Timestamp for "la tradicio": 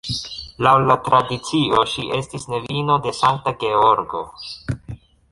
0.83-1.83